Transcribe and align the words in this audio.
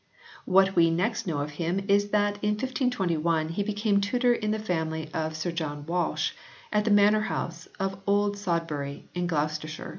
What 0.45 0.75
we 0.75 0.89
next 0.89 1.27
know 1.27 1.37
of 1.41 1.51
him 1.51 1.85
is 1.87 2.09
that 2.09 2.39
in 2.43 2.53
1521 2.53 3.49
he 3.49 3.61
became 3.61 4.01
tutor 4.01 4.33
in 4.33 4.49
the 4.49 4.57
family 4.57 5.07
of 5.13 5.37
Sir 5.37 5.51
John 5.51 5.85
Walsh 5.85 6.31
at 6.73 6.85
the 6.85 6.89
Manor 6.89 7.21
house 7.29 7.67
of 7.79 7.99
Old 8.07 8.35
Sodbury 8.35 9.03
in 9.13 9.27
Gloucestershire. 9.27 9.89